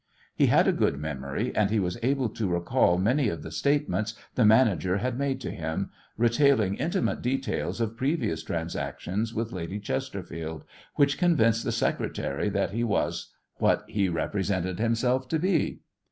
[0.33, 4.15] He had a good memory, and he was able to recall many of the statements
[4.33, 10.63] the manager had made to him, retailing intimate details of previous transactions with Lady Chesterfield
[10.95, 15.81] which convinced the secretary that he was what he represented himself to be.